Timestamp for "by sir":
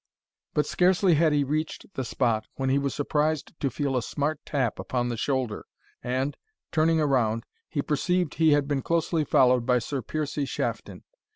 9.63-10.01